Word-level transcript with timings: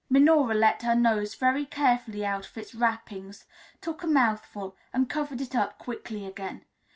Minora 0.09 0.55
let 0.55 0.81
her 0.81 0.95
nose 0.95 1.35
very 1.35 1.63
carefully 1.63 2.25
out 2.25 2.47
of 2.49 2.57
its 2.57 2.73
wrappings, 2.73 3.45
took 3.81 4.01
a 4.01 4.07
mouthful, 4.07 4.75
and 4.91 5.07
covered 5.07 5.41
it 5.41 5.55
up 5.55 5.77
quickly 5.77 6.25
again. 6.25 6.65